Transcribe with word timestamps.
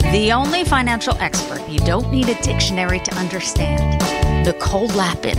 The 0.00 0.32
only 0.32 0.64
financial 0.64 1.14
expert 1.18 1.68
you 1.68 1.78
don't 1.80 2.10
need 2.10 2.28
a 2.28 2.40
dictionary 2.42 2.98
to 3.00 3.14
understand. 3.14 4.00
Nicole 4.46 4.86
Lapin. 4.88 5.36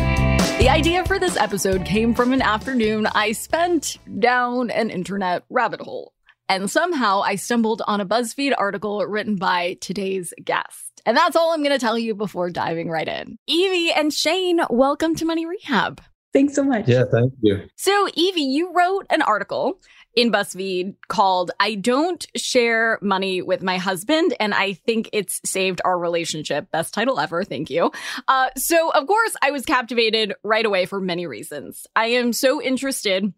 The 0.59 0.69
idea 0.69 1.05
for 1.05 1.17
this 1.17 1.38
episode 1.38 1.85
came 1.85 2.13
from 2.13 2.33
an 2.33 2.41
afternoon 2.41 3.07
I 3.07 3.31
spent 3.31 3.97
down 4.19 4.69
an 4.69 4.89
internet 4.89 5.43
rabbit 5.49 5.81
hole. 5.81 6.13
And 6.47 6.69
somehow 6.69 7.21
I 7.21 7.35
stumbled 7.35 7.81
on 7.88 8.01
a 8.01 8.05
BuzzFeed 8.05 8.53
article 8.57 9.05
written 9.05 9.38
by 9.38 9.77
today's 9.81 10.33
guest. 10.43 11.01
And 11.05 11.16
that's 11.16 11.35
all 11.35 11.51
I'm 11.51 11.63
going 11.63 11.71
to 11.71 11.79
tell 11.79 11.97
you 11.97 12.13
before 12.13 12.49
diving 12.49 12.89
right 12.89 13.07
in. 13.07 13.38
Evie 13.47 13.91
and 13.91 14.13
Shane, 14.13 14.59
welcome 14.69 15.16
to 15.16 15.25
Money 15.25 15.45
Rehab. 15.45 16.01
Thanks 16.31 16.53
so 16.53 16.63
much. 16.63 16.88
Yeah, 16.88 17.05
thank 17.11 17.33
you. 17.41 17.63
So, 17.75 18.07
Evie, 18.13 18.41
you 18.41 18.71
wrote 18.73 19.07
an 19.09 19.23
article 19.23 19.79
in 20.20 20.34
BuzzFeed 20.34 20.95
called 21.08 21.52
I 21.62 21.75
Don't 21.75 22.28
Share 22.36 23.00
Money 23.02 23.42
with 23.42 23.64
My 23.64 23.78
Husband, 23.78 24.36
and 24.38 24.53
I 24.53 24.73
think 24.73 25.09
it's 25.14 25.39
saved 25.45 25.80
our 25.86 25.98
relationship. 25.98 26.70
Best 26.72 26.94
title 26.94 27.22
ever. 27.22 27.45
Thank 27.45 27.70
you. 27.70 27.89
Uh, 28.28 28.50
so, 28.58 28.92
of 28.92 29.08
course, 29.08 29.38
I 29.42 29.52
was 29.52 29.64
captivated 29.64 30.34
right 30.44 30.66
away 30.66 30.88
for 30.88 31.00
many 31.00 31.25
reasons. 31.25 31.88
I 31.95 32.08
am 32.08 32.34
so 32.34 32.62
interested 32.62 33.34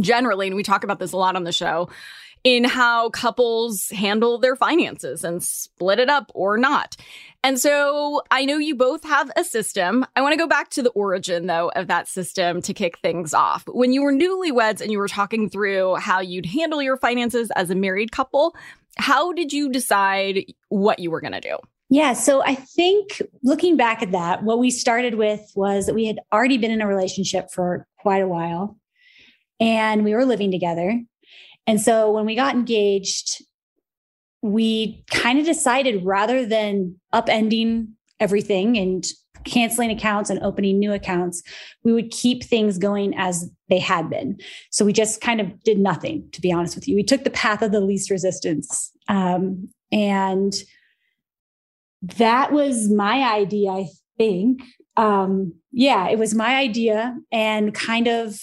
generally, 0.00 0.48
and 0.48 0.56
we 0.56 0.64
talk 0.64 0.82
about 0.82 0.98
this 0.98 1.12
a 1.12 1.16
lot 1.16 1.36
on 1.36 1.44
the 1.44 1.52
show, 1.52 1.90
in 2.46 2.62
how 2.62 3.10
couples 3.10 3.88
handle 3.88 4.38
their 4.38 4.54
finances 4.54 5.24
and 5.24 5.42
split 5.42 5.98
it 5.98 6.08
up 6.08 6.30
or 6.32 6.56
not. 6.56 6.94
And 7.42 7.58
so 7.58 8.22
I 8.30 8.44
know 8.44 8.56
you 8.56 8.76
both 8.76 9.02
have 9.02 9.32
a 9.36 9.42
system. 9.42 10.06
I 10.14 10.20
want 10.20 10.32
to 10.32 10.38
go 10.38 10.46
back 10.46 10.70
to 10.70 10.82
the 10.82 10.90
origin, 10.90 11.48
though, 11.48 11.72
of 11.74 11.88
that 11.88 12.06
system 12.06 12.62
to 12.62 12.72
kick 12.72 13.00
things 13.00 13.34
off. 13.34 13.64
When 13.66 13.92
you 13.92 14.00
were 14.00 14.12
newlyweds 14.12 14.80
and 14.80 14.92
you 14.92 14.98
were 14.98 15.08
talking 15.08 15.50
through 15.50 15.96
how 15.96 16.20
you'd 16.20 16.46
handle 16.46 16.80
your 16.80 16.96
finances 16.96 17.50
as 17.56 17.68
a 17.68 17.74
married 17.74 18.12
couple, 18.12 18.54
how 18.96 19.32
did 19.32 19.52
you 19.52 19.68
decide 19.68 20.44
what 20.68 21.00
you 21.00 21.10
were 21.10 21.20
going 21.20 21.32
to 21.32 21.40
do? 21.40 21.56
Yeah. 21.90 22.12
So 22.12 22.44
I 22.44 22.54
think 22.54 23.22
looking 23.42 23.76
back 23.76 24.04
at 24.04 24.12
that, 24.12 24.44
what 24.44 24.60
we 24.60 24.70
started 24.70 25.16
with 25.16 25.50
was 25.56 25.86
that 25.86 25.96
we 25.96 26.06
had 26.06 26.20
already 26.32 26.58
been 26.58 26.70
in 26.70 26.80
a 26.80 26.86
relationship 26.86 27.50
for 27.50 27.88
quite 27.98 28.22
a 28.22 28.28
while 28.28 28.78
and 29.58 30.04
we 30.04 30.14
were 30.14 30.24
living 30.24 30.52
together. 30.52 31.02
And 31.66 31.80
so 31.80 32.10
when 32.10 32.26
we 32.26 32.34
got 32.34 32.54
engaged, 32.54 33.42
we 34.42 35.04
kind 35.10 35.38
of 35.38 35.44
decided 35.44 36.04
rather 36.04 36.46
than 36.46 36.96
upending 37.12 37.88
everything 38.20 38.76
and 38.76 39.06
canceling 39.44 39.90
accounts 39.90 40.28
and 40.28 40.42
opening 40.42 40.78
new 40.78 40.92
accounts, 40.92 41.42
we 41.84 41.92
would 41.92 42.10
keep 42.10 42.44
things 42.44 42.78
going 42.78 43.14
as 43.16 43.48
they 43.68 43.78
had 43.78 44.10
been. 44.10 44.38
So 44.70 44.84
we 44.84 44.92
just 44.92 45.20
kind 45.20 45.40
of 45.40 45.62
did 45.62 45.78
nothing, 45.78 46.28
to 46.32 46.40
be 46.40 46.52
honest 46.52 46.74
with 46.74 46.86
you. 46.86 46.94
We 46.94 47.02
took 47.02 47.24
the 47.24 47.30
path 47.30 47.62
of 47.62 47.72
the 47.72 47.80
least 47.80 48.10
resistance. 48.10 48.92
Um, 49.08 49.68
and 49.92 50.54
that 52.02 52.52
was 52.52 52.90
my 52.90 53.22
idea, 53.22 53.70
I 53.70 53.88
think. 54.18 54.62
Um, 54.96 55.54
yeah, 55.72 56.08
it 56.08 56.18
was 56.18 56.34
my 56.34 56.56
idea 56.56 57.16
and 57.30 57.74
kind 57.74 58.08
of 58.08 58.38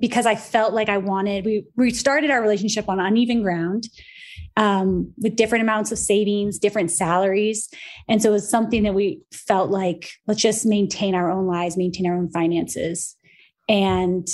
because 0.00 0.26
I 0.26 0.34
felt 0.34 0.72
like 0.72 0.88
I 0.88 0.98
wanted, 0.98 1.44
we, 1.44 1.64
we 1.76 1.90
started 1.90 2.30
our 2.30 2.40
relationship 2.40 2.88
on 2.88 3.00
uneven 3.00 3.42
ground 3.42 3.88
um, 4.56 5.12
with 5.18 5.36
different 5.36 5.62
amounts 5.62 5.92
of 5.92 5.98
savings, 5.98 6.58
different 6.58 6.90
salaries. 6.90 7.68
And 8.08 8.22
so 8.22 8.30
it 8.30 8.32
was 8.32 8.50
something 8.50 8.82
that 8.84 8.94
we 8.94 9.20
felt 9.32 9.70
like, 9.70 10.10
let's 10.26 10.40
just 10.40 10.66
maintain 10.66 11.14
our 11.14 11.30
own 11.30 11.46
lives, 11.46 11.76
maintain 11.76 12.06
our 12.06 12.16
own 12.16 12.30
finances. 12.30 13.16
And 13.68 14.26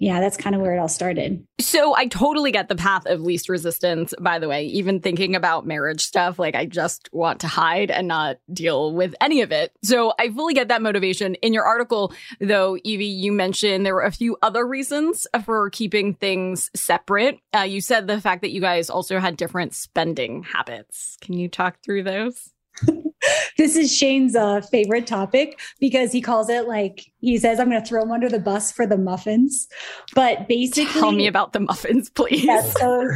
yeah, 0.00 0.18
that's 0.18 0.38
kind 0.38 0.56
of 0.56 0.62
where 0.62 0.74
it 0.74 0.78
all 0.78 0.88
started. 0.88 1.46
So 1.60 1.94
I 1.94 2.06
totally 2.06 2.52
get 2.52 2.70
the 2.70 2.74
path 2.74 3.04
of 3.04 3.20
least 3.20 3.50
resistance, 3.50 4.14
by 4.18 4.38
the 4.38 4.48
way. 4.48 4.64
Even 4.64 5.00
thinking 5.00 5.36
about 5.36 5.66
marriage 5.66 6.00
stuff, 6.00 6.38
like 6.38 6.54
I 6.54 6.64
just 6.64 7.10
want 7.12 7.40
to 7.40 7.46
hide 7.48 7.90
and 7.90 8.08
not 8.08 8.38
deal 8.50 8.94
with 8.94 9.14
any 9.20 9.42
of 9.42 9.52
it. 9.52 9.72
So 9.84 10.14
I 10.18 10.30
fully 10.30 10.54
get 10.54 10.68
that 10.68 10.80
motivation. 10.80 11.34
In 11.36 11.52
your 11.52 11.64
article, 11.64 12.14
though, 12.40 12.78
Evie, 12.82 13.04
you 13.04 13.30
mentioned 13.30 13.84
there 13.84 13.94
were 13.94 14.00
a 14.00 14.10
few 14.10 14.38
other 14.40 14.66
reasons 14.66 15.26
for 15.44 15.68
keeping 15.68 16.14
things 16.14 16.70
separate. 16.74 17.38
Uh, 17.54 17.60
you 17.60 17.82
said 17.82 18.06
the 18.06 18.22
fact 18.22 18.40
that 18.40 18.52
you 18.52 18.62
guys 18.62 18.88
also 18.88 19.18
had 19.18 19.36
different 19.36 19.74
spending 19.74 20.44
habits. 20.44 21.18
Can 21.20 21.34
you 21.34 21.46
talk 21.46 21.76
through 21.84 22.04
those? 22.04 22.50
this 23.58 23.76
is 23.76 23.94
Shane's 23.94 24.34
uh, 24.34 24.60
favorite 24.62 25.06
topic 25.06 25.60
because 25.78 26.12
he 26.12 26.20
calls 26.20 26.48
it 26.48 26.66
like 26.66 27.04
he 27.20 27.38
says, 27.38 27.60
"I'm 27.60 27.70
going 27.70 27.82
to 27.82 27.88
throw 27.88 28.02
him 28.02 28.12
under 28.12 28.28
the 28.28 28.38
bus 28.38 28.72
for 28.72 28.86
the 28.86 28.98
muffins." 28.98 29.68
But 30.14 30.48
basically, 30.48 31.00
tell 31.00 31.12
me 31.12 31.26
about 31.26 31.52
the 31.52 31.60
muffins, 31.60 32.10
please. 32.10 32.44
Yeah, 32.44 32.62
so 32.62 33.10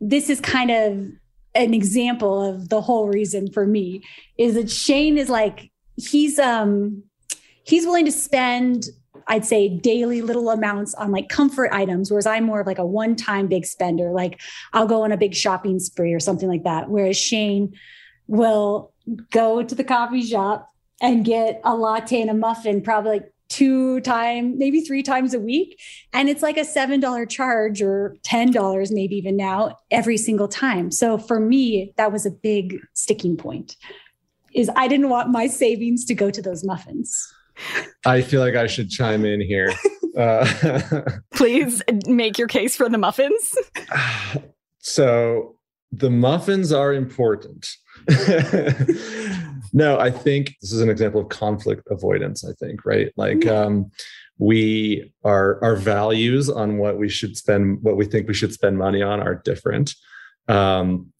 this 0.00 0.28
is 0.28 0.40
kind 0.40 0.70
of 0.70 1.06
an 1.54 1.74
example 1.74 2.42
of 2.42 2.68
the 2.68 2.80
whole 2.80 3.08
reason 3.08 3.50
for 3.52 3.66
me 3.66 4.02
is 4.38 4.54
that 4.54 4.70
Shane 4.70 5.18
is 5.18 5.28
like 5.28 5.70
he's 5.96 6.38
um 6.38 7.02
he's 7.64 7.84
willing 7.84 8.06
to 8.06 8.12
spend 8.12 8.86
I'd 9.28 9.44
say 9.44 9.68
daily 9.68 10.20
little 10.20 10.50
amounts 10.50 10.94
on 10.94 11.12
like 11.12 11.28
comfort 11.28 11.70
items, 11.72 12.10
whereas 12.10 12.26
I'm 12.26 12.44
more 12.44 12.60
of 12.60 12.66
like 12.66 12.78
a 12.78 12.86
one 12.86 13.14
time 13.14 13.46
big 13.46 13.64
spender. 13.64 14.10
Like 14.10 14.40
I'll 14.72 14.86
go 14.86 15.02
on 15.02 15.12
a 15.12 15.16
big 15.16 15.34
shopping 15.34 15.78
spree 15.78 16.12
or 16.12 16.20
something 16.20 16.48
like 16.48 16.64
that. 16.64 16.90
Whereas 16.90 17.16
Shane 17.16 17.72
will 18.26 18.91
go 19.30 19.62
to 19.62 19.74
the 19.74 19.84
coffee 19.84 20.22
shop 20.22 20.70
and 21.00 21.24
get 21.24 21.60
a 21.64 21.74
latte 21.74 22.20
and 22.20 22.30
a 22.30 22.34
muffin 22.34 22.80
probably 22.80 23.12
like 23.12 23.32
two 23.48 24.00
time 24.00 24.56
maybe 24.56 24.80
three 24.80 25.02
times 25.02 25.34
a 25.34 25.40
week 25.40 25.78
and 26.14 26.30
it's 26.30 26.42
like 26.42 26.56
a 26.56 26.64
seven 26.64 27.00
dollar 27.00 27.26
charge 27.26 27.82
or 27.82 28.16
ten 28.22 28.50
dollars 28.50 28.90
maybe 28.90 29.14
even 29.14 29.36
now 29.36 29.76
every 29.90 30.16
single 30.16 30.48
time 30.48 30.90
so 30.90 31.18
for 31.18 31.38
me 31.38 31.92
that 31.96 32.10
was 32.10 32.24
a 32.24 32.30
big 32.30 32.78
sticking 32.94 33.36
point 33.36 33.76
is 34.54 34.70
i 34.74 34.88
didn't 34.88 35.10
want 35.10 35.28
my 35.28 35.46
savings 35.46 36.04
to 36.04 36.14
go 36.14 36.30
to 36.30 36.40
those 36.40 36.64
muffins 36.64 37.30
I 38.04 38.22
feel 38.22 38.40
like 38.40 38.54
I 38.54 38.66
should 38.66 38.90
chime 38.90 39.24
in 39.24 39.40
here. 39.40 39.72
Uh, 40.16 41.02
Please 41.34 41.82
make 42.06 42.38
your 42.38 42.48
case 42.48 42.76
for 42.76 42.88
the 42.88 42.98
muffins. 42.98 43.56
so 44.78 45.56
the 45.90 46.10
muffins 46.10 46.72
are 46.72 46.92
important. 46.92 47.76
no, 49.72 49.98
I 49.98 50.10
think 50.10 50.56
this 50.60 50.72
is 50.72 50.80
an 50.80 50.90
example 50.90 51.20
of 51.20 51.28
conflict 51.28 51.86
avoidance, 51.90 52.44
I 52.44 52.52
think, 52.52 52.84
right? 52.84 53.12
Like 53.16 53.46
um 53.46 53.90
we 54.38 55.12
our 55.24 55.62
our 55.62 55.76
values 55.76 56.48
on 56.50 56.78
what 56.78 56.98
we 56.98 57.08
should 57.08 57.36
spend 57.36 57.82
what 57.82 57.96
we 57.96 58.04
think 58.04 58.28
we 58.28 58.34
should 58.34 58.52
spend 58.52 58.78
money 58.78 59.02
on 59.02 59.20
are 59.20 59.36
different. 59.36 59.94
Um 60.48 61.12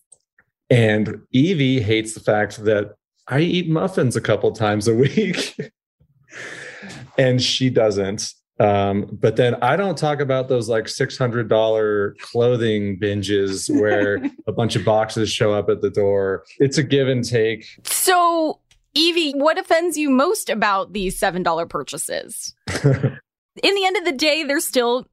and 0.71 1.21
Evie 1.33 1.81
hates 1.81 2.15
the 2.15 2.21
fact 2.21 2.65
that 2.65 2.95
I 3.29 3.41
eat 3.41 3.69
muffins 3.69 4.17
a 4.17 4.21
couple 4.21 4.51
times 4.53 4.89
a 4.89 4.95
week. 4.95 5.55
and 7.19 7.41
she 7.41 7.71
doesn't. 7.71 8.33
Um, 8.63 9.09
but 9.11 9.35
then 9.35 9.57
I 9.57 9.75
don't 9.75 9.99
talk 9.99 10.21
about 10.21 10.49
those 10.49 10.69
like 10.69 10.85
$600 10.85 12.19
clothing 12.19 12.99
binges 12.99 13.69
where 13.81 14.23
a 14.47 14.53
bunch 14.53 14.77
of 14.77 14.85
boxes 14.85 15.33
show 15.33 15.53
up 15.53 15.69
at 15.69 15.83
the 15.83 15.91
door. 15.91 16.45
It's 16.59 16.79
a 16.79 16.85
give 16.85 17.09
and 17.09 17.25
take. 17.25 17.67
So, 17.85 18.61
Evie, 18.95 19.33
what 19.33 19.59
offends 19.59 19.97
you 19.97 20.11
most 20.11 20.49
about 20.49 20.93
these 20.93 21.19
$7 21.19 21.69
purchases? 21.69 22.55
In 22.85 23.75
the 23.75 23.85
end 23.85 23.97
of 23.97 24.05
the 24.05 24.13
day, 24.13 24.45
they're 24.45 24.61
still, 24.61 25.07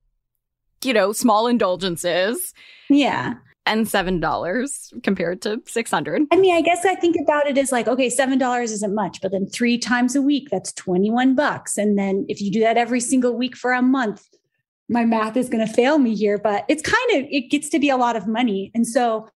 you 0.83 0.93
know, 0.93 1.11
small 1.11 1.47
indulgences. 1.47 2.53
Yeah. 2.89 3.33
And 3.69 3.85
$7 3.85 5.03
compared 5.03 5.43
to 5.43 5.61
600. 5.63 6.23
I 6.31 6.35
mean, 6.37 6.55
I 6.55 6.61
guess 6.61 6.85
I 6.85 6.95
think 6.95 7.15
about 7.21 7.45
it 7.45 7.55
as 7.55 7.71
like, 7.71 7.87
okay, 7.87 8.07
$7 8.07 8.63
isn't 8.63 8.95
much, 8.95 9.21
but 9.21 9.31
then 9.31 9.45
three 9.45 9.77
times 9.77 10.15
a 10.15 10.23
week, 10.23 10.47
that's 10.49 10.73
21 10.73 11.35
bucks. 11.35 11.77
And 11.77 11.95
then 11.95 12.25
if 12.27 12.41
you 12.41 12.51
do 12.51 12.61
that 12.61 12.77
every 12.77 12.99
single 12.99 13.37
week 13.37 13.55
for 13.55 13.71
a 13.71 13.83
month, 13.83 14.27
my 14.89 15.05
math 15.05 15.37
is 15.37 15.49
going 15.49 15.65
to 15.65 15.71
fail 15.71 15.99
me 15.99 16.15
here, 16.15 16.39
but 16.39 16.65
it's 16.67 16.81
kind 16.81 17.11
of, 17.11 17.29
it 17.29 17.51
gets 17.51 17.69
to 17.69 17.77
be 17.77 17.89
a 17.89 17.95
lot 17.95 18.15
of 18.15 18.25
money. 18.27 18.71
And 18.73 18.87
so, 18.87 19.29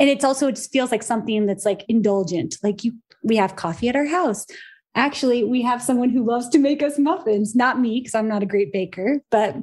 and 0.00 0.10
it's 0.10 0.24
also, 0.24 0.48
it 0.48 0.56
just 0.56 0.72
feels 0.72 0.90
like 0.90 1.04
something 1.04 1.46
that's 1.46 1.64
like 1.64 1.84
indulgent. 1.88 2.56
Like 2.64 2.82
you, 2.82 2.94
we 3.22 3.36
have 3.36 3.54
coffee 3.54 3.88
at 3.88 3.94
our 3.94 4.06
house. 4.06 4.46
Actually, 4.96 5.44
we 5.44 5.62
have 5.62 5.80
someone 5.80 6.10
who 6.10 6.24
loves 6.24 6.48
to 6.48 6.58
make 6.58 6.82
us 6.82 6.98
muffins, 6.98 7.54
not 7.54 7.78
me, 7.78 8.00
because 8.00 8.16
I'm 8.16 8.26
not 8.26 8.42
a 8.42 8.46
great 8.46 8.72
baker, 8.72 9.20
but 9.30 9.54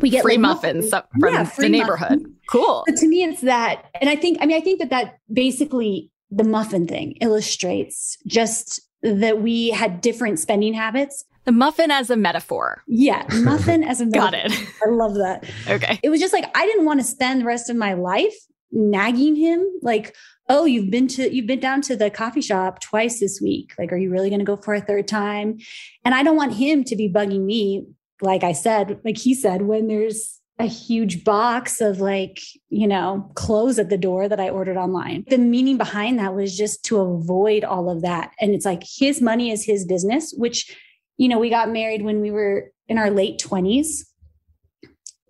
we 0.00 0.10
get 0.10 0.22
free 0.22 0.38
muffins, 0.38 0.90
muffins 0.90 1.10
from 1.20 1.34
yeah, 1.34 1.50
the 1.56 1.68
neighborhood. 1.68 2.22
Muffins. 2.22 2.36
Cool. 2.48 2.84
But 2.86 2.96
to 2.96 3.08
me, 3.08 3.22
it's 3.24 3.40
that, 3.42 3.86
and 4.00 4.10
I 4.10 4.16
think, 4.16 4.38
I 4.40 4.46
mean, 4.46 4.56
I 4.56 4.60
think 4.60 4.80
that 4.80 4.90
that 4.90 5.18
basically 5.32 6.10
the 6.30 6.44
muffin 6.44 6.86
thing 6.86 7.12
illustrates 7.20 8.16
just 8.26 8.80
that 9.02 9.42
we 9.42 9.70
had 9.70 10.00
different 10.00 10.38
spending 10.38 10.74
habits. 10.74 11.24
The 11.44 11.52
muffin 11.52 11.90
as 11.90 12.08
a 12.08 12.16
metaphor. 12.16 12.82
Yeah, 12.86 13.26
muffin 13.32 13.82
as 13.82 14.00
a 14.00 14.06
metaphor. 14.06 14.30
Got 14.30 14.34
it. 14.34 14.68
I 14.84 14.90
love 14.90 15.14
that. 15.14 15.44
Okay. 15.68 15.98
It 16.02 16.08
was 16.08 16.20
just 16.20 16.32
like 16.32 16.50
I 16.56 16.66
didn't 16.66 16.84
want 16.84 17.00
to 17.00 17.04
spend 17.04 17.40
the 17.40 17.44
rest 17.44 17.68
of 17.68 17.76
my 17.76 17.94
life 17.94 18.34
nagging 18.70 19.36
him 19.36 19.66
like, 19.82 20.14
"Oh, 20.48 20.64
you've 20.64 20.90
been 20.90 21.08
to 21.08 21.34
you've 21.34 21.48
been 21.48 21.60
down 21.60 21.82
to 21.82 21.96
the 21.96 22.10
coffee 22.10 22.40
shop 22.40 22.80
twice 22.80 23.18
this 23.18 23.40
week. 23.42 23.72
Like 23.76 23.92
are 23.92 23.96
you 23.96 24.10
really 24.10 24.30
going 24.30 24.38
to 24.38 24.44
go 24.44 24.56
for 24.56 24.72
a 24.72 24.80
third 24.80 25.08
time?" 25.08 25.58
And 26.04 26.14
I 26.14 26.22
don't 26.22 26.36
want 26.36 26.54
him 26.54 26.84
to 26.84 26.96
be 26.96 27.12
bugging 27.12 27.44
me 27.44 27.86
like 28.22 28.44
I 28.44 28.52
said, 28.52 29.00
like 29.04 29.18
he 29.18 29.34
said, 29.34 29.62
when 29.62 29.88
there's 29.88 30.40
a 30.58 30.66
huge 30.66 31.24
box 31.24 31.80
of 31.80 32.00
like, 32.00 32.38
you 32.68 32.86
know, 32.86 33.30
clothes 33.34 33.78
at 33.78 33.90
the 33.90 33.98
door 33.98 34.28
that 34.28 34.38
I 34.38 34.48
ordered 34.48 34.76
online. 34.76 35.24
The 35.28 35.38
meaning 35.38 35.76
behind 35.76 36.18
that 36.18 36.34
was 36.34 36.56
just 36.56 36.84
to 36.86 37.00
avoid 37.00 37.64
all 37.64 37.90
of 37.90 38.02
that. 38.02 38.32
And 38.40 38.54
it's 38.54 38.64
like 38.64 38.82
his 38.84 39.20
money 39.20 39.50
is 39.50 39.64
his 39.64 39.84
business, 39.84 40.32
which, 40.36 40.76
you 41.16 41.28
know, 41.28 41.38
we 41.38 41.50
got 41.50 41.70
married 41.70 42.02
when 42.02 42.20
we 42.20 42.30
were 42.30 42.70
in 42.86 42.98
our 42.98 43.10
late 43.10 43.40
20s. 43.40 44.06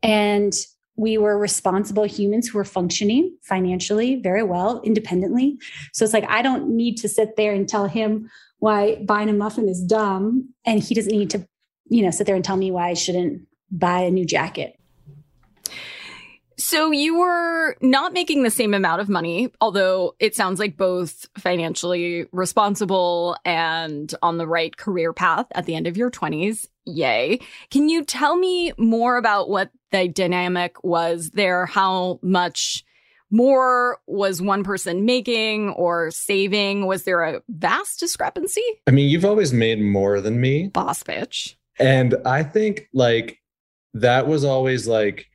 And 0.02 0.52
we 0.96 1.16
were 1.16 1.38
responsible 1.38 2.04
humans 2.04 2.48
who 2.48 2.58
were 2.58 2.64
functioning 2.64 3.34
financially 3.42 4.16
very 4.16 4.42
well, 4.42 4.82
independently. 4.82 5.56
So 5.94 6.04
it's 6.04 6.12
like, 6.12 6.28
I 6.28 6.42
don't 6.42 6.76
need 6.76 6.96
to 6.98 7.08
sit 7.08 7.36
there 7.36 7.52
and 7.54 7.66
tell 7.66 7.86
him 7.86 8.28
why 8.58 9.02
buying 9.06 9.30
a 9.30 9.32
muffin 9.32 9.68
is 9.68 9.82
dumb. 9.82 10.48
And 10.66 10.82
he 10.82 10.94
doesn't 10.94 11.16
need 11.16 11.30
to 11.30 11.46
you 11.92 12.02
know, 12.02 12.10
sit 12.10 12.26
there 12.26 12.34
and 12.34 12.44
tell 12.44 12.56
me 12.56 12.70
why 12.70 12.88
I 12.88 12.94
shouldn't 12.94 13.42
buy 13.70 14.00
a 14.00 14.10
new 14.10 14.24
jacket. 14.24 14.78
So 16.56 16.90
you 16.90 17.18
were 17.18 17.76
not 17.82 18.12
making 18.12 18.44
the 18.44 18.50
same 18.50 18.72
amount 18.72 19.02
of 19.02 19.08
money, 19.08 19.52
although 19.60 20.14
it 20.18 20.34
sounds 20.34 20.58
like 20.58 20.76
both 20.76 21.26
financially 21.36 22.26
responsible 22.32 23.36
and 23.44 24.14
on 24.22 24.38
the 24.38 24.46
right 24.46 24.74
career 24.74 25.12
path 25.12 25.46
at 25.54 25.66
the 25.66 25.74
end 25.74 25.86
of 25.86 25.96
your 25.96 26.10
20s. 26.10 26.66
Yay. 26.86 27.40
Can 27.70 27.88
you 27.88 28.04
tell 28.04 28.36
me 28.36 28.72
more 28.78 29.16
about 29.16 29.50
what 29.50 29.70
the 29.90 30.08
dynamic 30.08 30.82
was 30.82 31.30
there? 31.30 31.66
How 31.66 32.20
much 32.22 32.84
more 33.30 33.98
was 34.06 34.40
one 34.40 34.62
person 34.64 35.04
making 35.04 35.70
or 35.70 36.10
saving? 36.10 36.86
Was 36.86 37.04
there 37.04 37.22
a 37.22 37.42
vast 37.48 38.00
discrepancy? 38.00 38.64
I 38.86 38.92
mean, 38.92 39.10
you've 39.10 39.24
always 39.24 39.52
made 39.52 39.80
more 39.80 40.20
than 40.20 40.40
me. 40.40 40.68
Boss 40.68 41.02
bitch. 41.02 41.56
And 41.78 42.16
I 42.24 42.42
think 42.42 42.88
like 42.92 43.38
that 43.94 44.26
was 44.26 44.44
always 44.44 44.88
like 44.88 45.26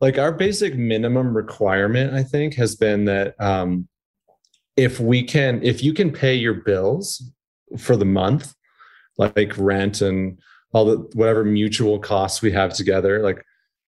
like 0.00 0.18
our 0.18 0.32
basic 0.32 0.74
minimum 0.74 1.36
requirement 1.36 2.14
i 2.14 2.22
think 2.22 2.54
has 2.54 2.76
been 2.76 3.04
that 3.04 3.34
um 3.40 3.88
if 4.76 5.00
we 5.00 5.22
can 5.22 5.62
if 5.62 5.82
you 5.82 5.92
can 5.92 6.12
pay 6.12 6.34
your 6.34 6.54
bills 6.54 7.22
for 7.78 7.96
the 7.96 8.04
month 8.04 8.54
like 9.18 9.56
rent 9.56 10.00
and 10.00 10.38
all 10.72 10.84
the 10.84 10.96
whatever 11.14 11.44
mutual 11.44 11.98
costs 11.98 12.42
we 12.42 12.52
have 12.52 12.72
together 12.72 13.22
like 13.22 13.42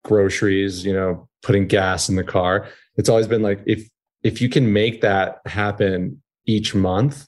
groceries 0.05 0.85
you 0.85 0.93
know 0.93 1.29
putting 1.43 1.67
gas 1.67 2.09
in 2.09 2.17
the 2.17 2.25
car 2.25 2.69
it's 2.97 3.09
always 3.09 3.27
been 3.27 3.43
like 3.43 3.61
if 3.67 3.89
if 4.23 4.41
you 4.41 4.49
can 4.49 4.73
make 4.73 5.01
that 5.03 5.41
happen 5.47 6.21
each 6.47 6.75
month 6.75 7.27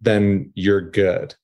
then 0.00 0.50
you're 0.54 0.80
good 0.80 1.34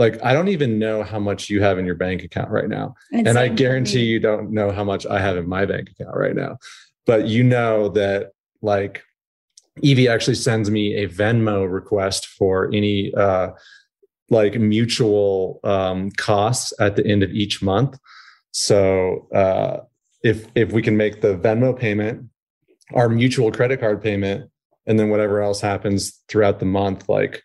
like 0.00 0.18
I 0.24 0.32
don't 0.32 0.48
even 0.48 0.78
know 0.78 1.02
how 1.02 1.18
much 1.18 1.50
you 1.50 1.60
have 1.62 1.78
in 1.78 1.84
your 1.84 1.94
bank 1.94 2.24
account 2.24 2.50
right 2.50 2.68
now. 2.68 2.94
And, 3.12 3.28
and 3.28 3.38
I 3.38 3.48
guarantee 3.48 4.04
you 4.04 4.18
don't 4.18 4.50
know 4.50 4.72
how 4.72 4.82
much 4.82 5.04
I 5.04 5.20
have 5.20 5.36
in 5.36 5.46
my 5.46 5.66
bank 5.66 5.90
account 5.90 6.16
right 6.16 6.34
now. 6.34 6.56
But 7.04 7.28
you 7.28 7.44
know 7.44 7.90
that 7.90 8.32
like 8.62 9.02
Evie 9.82 10.08
actually 10.08 10.36
sends 10.36 10.70
me 10.70 10.94
a 10.96 11.06
Venmo 11.06 11.70
request 11.70 12.26
for 12.26 12.70
any 12.72 13.12
uh 13.14 13.50
like 14.30 14.54
mutual 14.58 15.60
um 15.64 16.10
costs 16.12 16.72
at 16.80 16.96
the 16.96 17.06
end 17.06 17.22
of 17.22 17.30
each 17.32 17.60
month. 17.60 17.98
So 18.52 19.28
uh 19.34 19.80
if 20.24 20.46
if 20.54 20.72
we 20.72 20.80
can 20.80 20.96
make 20.96 21.20
the 21.20 21.36
Venmo 21.36 21.78
payment, 21.78 22.30
our 22.94 23.10
mutual 23.10 23.52
credit 23.52 23.80
card 23.80 24.02
payment, 24.02 24.50
and 24.86 24.98
then 24.98 25.10
whatever 25.10 25.42
else 25.42 25.60
happens 25.60 26.22
throughout 26.26 26.58
the 26.58 26.64
month, 26.64 27.06
like 27.06 27.42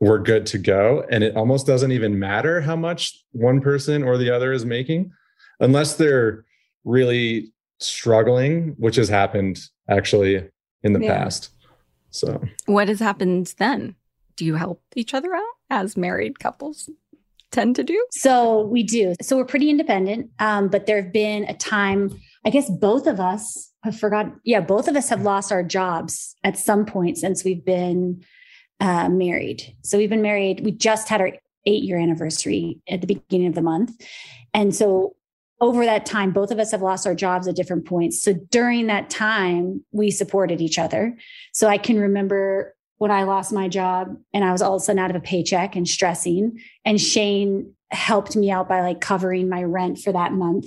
we're 0.00 0.18
good 0.18 0.46
to 0.46 0.58
go. 0.58 1.04
And 1.10 1.24
it 1.24 1.36
almost 1.36 1.66
doesn't 1.66 1.92
even 1.92 2.18
matter 2.18 2.60
how 2.60 2.76
much 2.76 3.24
one 3.32 3.60
person 3.60 4.02
or 4.02 4.16
the 4.16 4.30
other 4.30 4.52
is 4.52 4.64
making, 4.64 5.10
unless 5.60 5.94
they're 5.94 6.44
really 6.84 7.52
struggling, 7.80 8.74
which 8.78 8.96
has 8.96 9.08
happened 9.08 9.60
actually 9.88 10.48
in 10.82 10.92
the 10.92 11.00
yeah. 11.00 11.18
past. 11.18 11.50
So, 12.10 12.42
what 12.66 12.88
has 12.88 13.00
happened 13.00 13.54
then? 13.58 13.94
Do 14.36 14.44
you 14.44 14.54
help 14.54 14.82
each 14.94 15.14
other 15.14 15.34
out 15.34 15.42
as 15.68 15.96
married 15.96 16.38
couples 16.38 16.88
tend 17.50 17.76
to 17.76 17.84
do? 17.84 18.06
So, 18.12 18.62
we 18.66 18.82
do. 18.82 19.14
So, 19.20 19.36
we're 19.36 19.44
pretty 19.44 19.68
independent. 19.68 20.30
Um, 20.38 20.68
but 20.68 20.86
there 20.86 21.02
have 21.02 21.12
been 21.12 21.44
a 21.44 21.54
time, 21.54 22.10
I 22.46 22.50
guess 22.50 22.70
both 22.70 23.06
of 23.06 23.20
us 23.20 23.72
have 23.84 23.98
forgotten. 23.98 24.40
Yeah, 24.44 24.60
both 24.60 24.88
of 24.88 24.96
us 24.96 25.08
have 25.10 25.22
lost 25.22 25.52
our 25.52 25.62
jobs 25.62 26.34
at 26.44 26.56
some 26.56 26.86
point 26.86 27.18
since 27.18 27.44
we've 27.44 27.64
been 27.64 28.24
uh, 28.80 29.08
married. 29.08 29.76
So 29.82 29.98
we've 29.98 30.10
been 30.10 30.22
married. 30.22 30.64
We 30.64 30.72
just 30.72 31.08
had 31.08 31.20
our 31.20 31.32
eight 31.66 31.82
year 31.82 31.98
anniversary 31.98 32.80
at 32.88 33.00
the 33.00 33.06
beginning 33.06 33.48
of 33.48 33.54
the 33.54 33.62
month. 33.62 33.92
And 34.54 34.74
so 34.74 35.14
over 35.60 35.84
that 35.84 36.06
time, 36.06 36.30
both 36.30 36.50
of 36.50 36.58
us 36.58 36.70
have 36.70 36.82
lost 36.82 37.06
our 37.06 37.14
jobs 37.14 37.48
at 37.48 37.56
different 37.56 37.84
points. 37.84 38.22
So 38.22 38.34
during 38.50 38.86
that 38.86 39.10
time, 39.10 39.84
we 39.90 40.10
supported 40.10 40.60
each 40.60 40.78
other. 40.78 41.16
So 41.52 41.68
I 41.68 41.78
can 41.78 41.98
remember 41.98 42.76
when 42.98 43.10
I 43.10 43.24
lost 43.24 43.52
my 43.52 43.68
job 43.68 44.16
and 44.32 44.44
I 44.44 44.52
was 44.52 44.62
all 44.62 44.76
of 44.76 44.82
a 44.82 44.84
sudden 44.84 44.98
out 44.98 45.10
of 45.10 45.16
a 45.16 45.20
paycheck 45.20 45.76
and 45.76 45.86
stressing. 45.86 46.60
And 46.84 47.00
Shane 47.00 47.74
helped 47.90 48.36
me 48.36 48.50
out 48.50 48.68
by 48.68 48.82
like 48.82 49.00
covering 49.00 49.48
my 49.48 49.62
rent 49.62 49.98
for 49.98 50.12
that 50.12 50.32
month. 50.32 50.66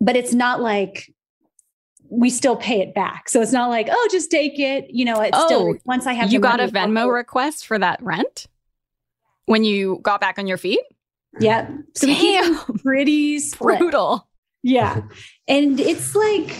But 0.00 0.16
it's 0.16 0.34
not 0.34 0.60
like 0.60 1.12
we 2.12 2.28
still 2.28 2.56
pay 2.56 2.80
it 2.80 2.94
back. 2.94 3.30
So 3.30 3.40
it's 3.40 3.52
not 3.52 3.70
like, 3.70 3.88
oh, 3.90 4.08
just 4.12 4.30
take 4.30 4.58
it. 4.58 4.90
You 4.90 5.06
know, 5.06 5.20
it's 5.22 5.36
oh, 5.36 5.46
still 5.46 5.74
once 5.86 6.06
I 6.06 6.12
have 6.12 6.30
you 6.30 6.40
got 6.40 6.60
a 6.60 6.68
Venmo 6.68 7.10
request 7.12 7.66
for 7.66 7.78
that 7.78 8.02
rent 8.02 8.48
when 9.46 9.64
you 9.64 9.98
got 10.02 10.20
back 10.20 10.38
on 10.38 10.46
your 10.46 10.58
feet. 10.58 10.82
Yep. 11.40 11.70
So 11.96 12.06
Damn. 12.06 12.56
pretty 12.78 13.38
split. 13.38 13.78
brutal. 13.78 14.28
Yeah. 14.62 15.00
And 15.48 15.80
it's 15.80 16.14
like, 16.14 16.54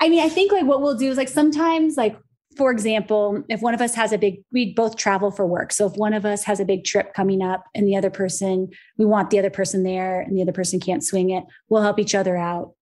I 0.00 0.10
mean, 0.10 0.22
I 0.22 0.28
think 0.28 0.52
like 0.52 0.66
what 0.66 0.82
we'll 0.82 0.98
do 0.98 1.10
is 1.10 1.16
like 1.16 1.30
sometimes 1.30 1.96
like 1.96 2.16
for 2.56 2.70
example, 2.70 3.42
if 3.48 3.62
one 3.62 3.74
of 3.74 3.80
us 3.80 3.96
has 3.96 4.12
a 4.12 4.18
big, 4.18 4.44
we 4.52 4.74
both 4.74 4.96
travel 4.96 5.32
for 5.32 5.44
work. 5.44 5.72
So 5.72 5.86
if 5.86 5.94
one 5.94 6.14
of 6.14 6.24
us 6.24 6.44
has 6.44 6.60
a 6.60 6.64
big 6.64 6.84
trip 6.84 7.12
coming 7.12 7.42
up 7.42 7.64
and 7.74 7.84
the 7.84 7.96
other 7.96 8.10
person, 8.10 8.68
we 8.96 9.04
want 9.04 9.30
the 9.30 9.40
other 9.40 9.50
person 9.50 9.82
there 9.82 10.20
and 10.20 10.36
the 10.36 10.42
other 10.42 10.52
person 10.52 10.78
can't 10.78 11.02
swing 11.02 11.30
it, 11.30 11.42
we'll 11.68 11.82
help 11.82 11.98
each 11.98 12.14
other 12.14 12.36
out, 12.36 12.74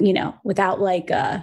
you 0.00 0.12
know, 0.12 0.34
without 0.42 0.80
like 0.80 1.12
uh 1.12 1.40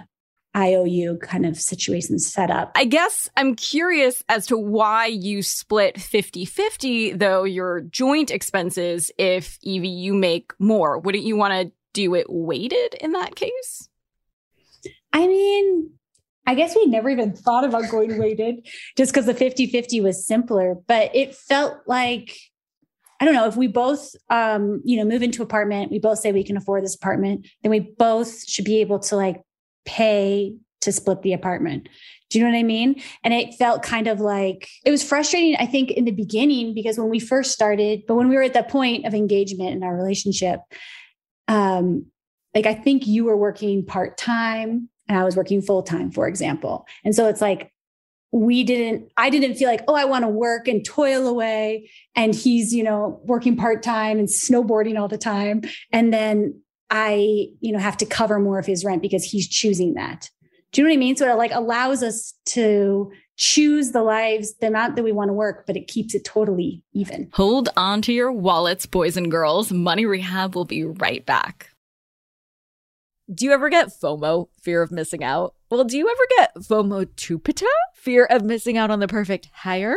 IOU 0.58 1.18
kind 1.18 1.46
of 1.46 1.56
situation 1.56 2.18
set 2.18 2.50
up. 2.50 2.72
I 2.74 2.84
guess 2.84 3.28
I'm 3.36 3.54
curious 3.54 4.24
as 4.28 4.46
to 4.48 4.58
why 4.58 5.06
you 5.06 5.42
split 5.42 6.00
50 6.00 6.44
50, 6.44 7.12
though 7.12 7.44
your 7.44 7.82
joint 7.82 8.30
expenses, 8.30 9.12
if 9.18 9.58
Evie, 9.62 9.88
you 9.88 10.14
make 10.14 10.52
more. 10.58 10.98
Wouldn't 10.98 11.24
you 11.24 11.36
want 11.36 11.52
to 11.54 11.72
do 11.92 12.14
it 12.14 12.26
weighted 12.28 12.94
in 12.94 13.12
that 13.12 13.36
case? 13.36 13.88
I 15.12 15.26
mean, 15.26 15.90
I 16.46 16.54
guess 16.54 16.74
we 16.74 16.86
never 16.86 17.08
even 17.08 17.32
thought 17.34 17.64
about 17.64 17.90
going 17.90 18.18
weighted 18.18 18.66
just 18.96 19.12
because 19.12 19.26
the 19.26 19.34
50 19.34 19.66
50 19.66 20.00
was 20.00 20.26
simpler, 20.26 20.74
but 20.86 21.14
it 21.14 21.34
felt 21.34 21.76
like 21.86 22.36
I 23.20 23.24
don't 23.24 23.34
know 23.34 23.46
if 23.46 23.56
we 23.56 23.66
both, 23.66 24.14
um, 24.30 24.80
you 24.84 24.96
know, 24.96 25.04
move 25.04 25.22
into 25.22 25.42
apartment, 25.42 25.90
we 25.90 25.98
both 25.98 26.20
say 26.20 26.30
we 26.30 26.44
can 26.44 26.56
afford 26.56 26.84
this 26.84 26.94
apartment, 26.94 27.46
then 27.62 27.70
we 27.70 27.80
both 27.80 28.48
should 28.48 28.64
be 28.64 28.80
able 28.80 29.00
to 29.00 29.16
like 29.16 29.42
pay 29.88 30.54
to 30.82 30.92
split 30.92 31.22
the 31.22 31.32
apartment. 31.32 31.88
Do 32.30 32.38
you 32.38 32.44
know 32.44 32.50
what 32.50 32.58
I 32.58 32.62
mean? 32.62 33.00
And 33.24 33.32
it 33.32 33.54
felt 33.54 33.82
kind 33.82 34.06
of 34.06 34.20
like 34.20 34.68
it 34.84 34.90
was 34.90 35.02
frustrating, 35.02 35.56
I 35.58 35.64
think, 35.64 35.90
in 35.90 36.04
the 36.04 36.12
beginning 36.12 36.74
because 36.74 36.98
when 36.98 37.08
we 37.08 37.18
first 37.18 37.52
started, 37.52 38.02
but 38.06 38.16
when 38.16 38.28
we 38.28 38.36
were 38.36 38.42
at 38.42 38.52
that 38.52 38.68
point 38.68 39.06
of 39.06 39.14
engagement 39.14 39.70
in 39.70 39.82
our 39.82 39.96
relationship, 39.96 40.60
um, 41.48 42.06
like 42.54 42.66
I 42.66 42.74
think 42.74 43.06
you 43.06 43.24
were 43.24 43.36
working 43.36 43.84
part 43.84 44.18
time 44.18 44.90
and 45.08 45.18
I 45.18 45.24
was 45.24 45.36
working 45.36 45.62
full 45.62 45.82
time, 45.82 46.10
for 46.10 46.28
example. 46.28 46.86
And 47.02 47.14
so 47.14 47.28
it's 47.28 47.40
like 47.40 47.72
we 48.30 48.62
didn't 48.62 49.10
i 49.16 49.30
didn't 49.30 49.54
feel 49.54 49.68
like 49.68 49.82
oh 49.88 49.94
i 49.94 50.04
want 50.04 50.22
to 50.22 50.28
work 50.28 50.68
and 50.68 50.84
toil 50.84 51.26
away 51.26 51.88
and 52.14 52.34
he's 52.34 52.74
you 52.74 52.82
know 52.82 53.20
working 53.24 53.56
part-time 53.56 54.18
and 54.18 54.28
snowboarding 54.28 55.00
all 55.00 55.08
the 55.08 55.16
time 55.16 55.62
and 55.92 56.12
then 56.12 56.60
i 56.90 57.46
you 57.60 57.72
know 57.72 57.78
have 57.78 57.96
to 57.98 58.06
cover 58.06 58.38
more 58.38 58.58
of 58.58 58.66
his 58.66 58.84
rent 58.84 59.02
because 59.02 59.24
he's 59.24 59.48
choosing 59.48 59.94
that. 59.94 60.30
Do 60.72 60.80
you 60.80 60.86
know 60.86 60.90
what 60.90 60.96
i 60.96 60.98
mean? 60.98 61.16
So 61.16 61.30
it 61.30 61.36
like 61.36 61.52
allows 61.52 62.02
us 62.02 62.34
to 62.46 63.10
choose 63.36 63.92
the 63.92 64.02
lives 64.02 64.54
the 64.56 64.66
amount 64.66 64.96
that 64.96 65.04
we 65.04 65.12
want 65.12 65.28
to 65.28 65.32
work 65.32 65.64
but 65.64 65.76
it 65.76 65.86
keeps 65.86 66.14
it 66.14 66.24
totally 66.24 66.82
even. 66.92 67.30
Hold 67.34 67.68
on 67.76 68.02
to 68.02 68.12
your 68.12 68.32
wallets 68.32 68.86
boys 68.86 69.16
and 69.16 69.30
girls. 69.30 69.72
Money 69.72 70.04
rehab 70.06 70.54
will 70.54 70.64
be 70.64 70.84
right 70.84 71.24
back. 71.24 71.70
Do 73.32 73.44
you 73.44 73.52
ever 73.52 73.68
get 73.68 73.88
FOMO, 73.88 74.48
fear 74.62 74.80
of 74.80 74.90
missing 74.90 75.22
out? 75.22 75.54
Well, 75.70 75.84
do 75.84 75.98
you 75.98 76.08
ever 76.08 76.26
get 76.38 76.54
FOMO-tupita, 76.54 77.66
fear 77.94 78.24
of 78.24 78.42
missing 78.42 78.78
out 78.78 78.90
on 78.90 79.00
the 79.00 79.06
perfect 79.06 79.50
hire? 79.52 79.96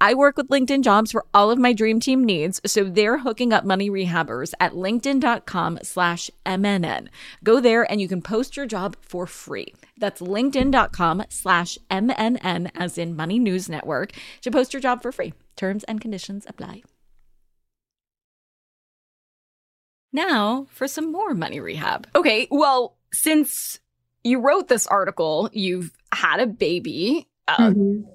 I 0.00 0.14
work 0.14 0.36
with 0.36 0.48
LinkedIn 0.48 0.82
Jobs 0.82 1.12
for 1.12 1.24
all 1.32 1.50
of 1.50 1.58
my 1.58 1.72
dream 1.72 2.00
team 2.00 2.24
needs, 2.24 2.60
so 2.66 2.84
they're 2.84 3.18
hooking 3.18 3.52
up 3.52 3.64
money 3.64 3.90
rehabbers 3.90 4.52
at 4.60 4.72
linkedin.com 4.72 5.80
slash 5.82 6.30
MNN. 6.44 7.08
Go 7.44 7.60
there 7.60 7.90
and 7.90 8.00
you 8.00 8.08
can 8.08 8.22
post 8.22 8.56
your 8.56 8.66
job 8.66 8.96
for 9.00 9.26
free. 9.26 9.74
That's 9.98 10.20
linkedin.com 10.20 11.24
slash 11.28 11.78
MNN 11.90 12.70
as 12.74 12.98
in 12.98 13.16
Money 13.16 13.38
News 13.38 13.68
Network 13.68 14.12
to 14.42 14.50
post 14.50 14.72
your 14.72 14.80
job 14.80 15.02
for 15.02 15.12
free. 15.12 15.32
Terms 15.56 15.84
and 15.84 16.00
conditions 16.00 16.44
apply. 16.48 16.82
Now 20.12 20.66
for 20.70 20.88
some 20.88 21.12
more 21.12 21.34
money 21.34 21.60
rehab. 21.60 22.08
Okay, 22.14 22.48
well, 22.50 22.96
since 23.12 23.80
you 24.24 24.40
wrote 24.40 24.68
this 24.68 24.86
article, 24.86 25.50
you've 25.52 25.92
had 26.12 26.40
a 26.40 26.46
baby. 26.46 27.28
Uh, 27.48 27.56
mm-hmm 27.70 28.12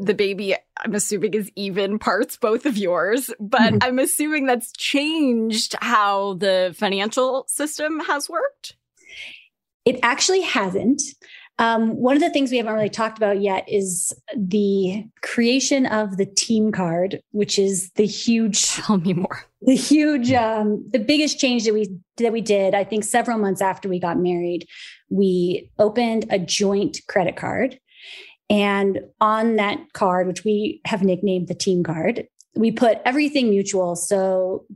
the 0.00 0.14
baby, 0.14 0.54
I'm 0.78 0.94
assuming, 0.94 1.34
is 1.34 1.50
even 1.56 1.98
parts 1.98 2.36
both 2.36 2.66
of 2.66 2.76
yours, 2.76 3.30
but 3.38 3.60
mm-hmm. 3.60 3.78
I'm 3.82 3.98
assuming 3.98 4.46
that's 4.46 4.72
changed 4.72 5.74
how 5.80 6.34
the 6.34 6.74
financial 6.76 7.44
system 7.48 8.00
has 8.00 8.28
worked. 8.28 8.76
It 9.84 9.98
actually 10.02 10.42
hasn't. 10.42 11.02
Um, 11.58 11.96
one 11.96 12.16
of 12.16 12.22
the 12.22 12.30
things 12.30 12.50
we 12.50 12.56
haven't 12.56 12.72
really 12.72 12.88
talked 12.88 13.18
about 13.18 13.40
yet 13.40 13.68
is 13.68 14.12
the 14.36 15.04
creation 15.20 15.86
of 15.86 16.16
the 16.16 16.26
team 16.26 16.72
card, 16.72 17.20
which 17.32 17.58
is 17.58 17.90
the 17.92 18.06
huge. 18.06 18.62
Tell 18.72 18.98
me 18.98 19.12
more. 19.12 19.44
The 19.60 19.76
huge, 19.76 20.32
um, 20.32 20.84
the 20.90 20.98
biggest 20.98 21.38
change 21.38 21.64
that 21.64 21.74
we 21.74 21.88
that 22.16 22.32
we 22.32 22.40
did. 22.40 22.74
I 22.74 22.84
think 22.84 23.04
several 23.04 23.38
months 23.38 23.60
after 23.60 23.88
we 23.88 24.00
got 24.00 24.18
married, 24.18 24.66
we 25.10 25.70
opened 25.78 26.26
a 26.30 26.38
joint 26.38 27.00
credit 27.06 27.36
card, 27.36 27.78
and 28.52 29.00
on 29.18 29.56
that 29.56 29.78
card, 29.94 30.26
which 30.26 30.44
we 30.44 30.82
have 30.84 31.02
nicknamed 31.02 31.48
the 31.48 31.54
team 31.54 31.82
card, 31.82 32.28
we 32.54 32.70
put 32.70 32.98
everything 33.06 33.48
mutual. 33.48 33.96
So 33.96 34.66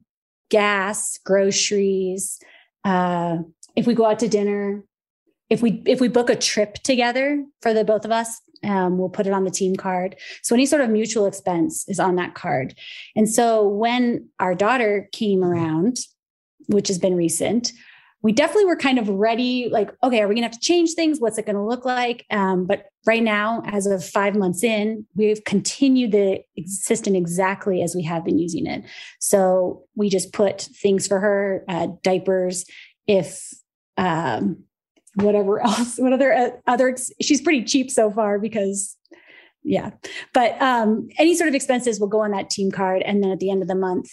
gas, 0.50 1.18
groceries, 1.26 2.40
uh, 2.85 3.37
if 3.76 3.87
we 3.87 3.92
go 3.92 4.06
out 4.06 4.18
to 4.21 4.28
dinner, 4.28 4.83
if 5.50 5.61
we 5.61 5.83
if 5.85 6.00
we 6.00 6.09
book 6.09 6.30
a 6.30 6.37
trip 6.37 6.76
together 6.85 7.45
for 7.61 7.75
the 7.75 7.85
both 7.85 8.06
of 8.06 8.11
us, 8.11 8.40
um, 8.64 8.97
we'll 8.97 9.11
put 9.11 9.26
it 9.26 9.35
on 9.35 9.45
the 9.45 9.50
team 9.50 9.76
card. 9.76 10.16
So 10.42 10.54
any 10.54 10.64
sort 10.64 10.80
of 10.80 10.88
mutual 10.88 11.26
expense 11.26 11.87
is 11.87 12.00
on 12.00 12.16
that 12.16 12.35
card. 12.35 12.75
And 13.14 13.28
so 13.28 13.68
when 13.68 14.30
our 14.40 14.54
daughter 14.54 15.11
came 15.12 15.45
around, 15.45 15.99
which 16.68 16.88
has 16.88 16.99
been 16.99 17.14
recent, 17.14 17.73
we 18.23 18.33
definitely 18.33 18.64
were 18.64 18.76
kind 18.76 18.99
of 18.99 19.09
ready 19.09 19.68
like 19.71 19.90
okay 20.02 20.21
are 20.21 20.26
we 20.26 20.35
to 20.35 20.42
have 20.42 20.50
to 20.50 20.59
change 20.59 20.95
things 20.95 21.21
what's 21.21 21.38
it 21.38 21.47
to 21.47 21.62
look 21.62 21.85
like 21.85 22.25
um, 22.30 22.66
but 22.66 22.87
right 23.06 23.22
now 23.22 23.62
as 23.66 23.86
of 23.86 24.04
five 24.04 24.34
months 24.34 24.62
in 24.62 25.06
we've 25.14 25.44
continued 25.44 26.12
the 26.12 26.40
system 26.66 27.14
exactly 27.14 27.82
as 27.82 27.94
we 27.94 28.02
have 28.02 28.25
been 28.25 28.38
using 28.38 28.66
it 28.66 28.84
so 29.20 29.84
we 29.94 30.08
just 30.08 30.32
put 30.32 30.62
things 30.62 31.06
for 31.06 31.20
her 31.20 31.64
uh, 31.68 31.88
diapers 32.02 32.64
if 33.06 33.54
um, 33.96 34.58
whatever 35.14 35.60
else 35.64 35.96
what 35.98 36.12
other 36.12 36.32
uh, 36.32 36.50
other 36.66 36.96
she's 37.20 37.40
pretty 37.40 37.64
cheap 37.64 37.90
so 37.90 38.10
far 38.10 38.38
because 38.38 38.96
yeah 39.62 39.90
but 40.34 40.60
um, 40.60 41.08
any 41.18 41.34
sort 41.34 41.48
of 41.48 41.54
expenses 41.54 41.98
will 42.00 42.08
go 42.08 42.20
on 42.20 42.32
that 42.32 42.50
team 42.50 42.70
card 42.70 43.02
and 43.02 43.22
then 43.22 43.30
at 43.30 43.38
the 43.38 43.50
end 43.50 43.62
of 43.62 43.68
the 43.68 43.75
month 43.75 44.10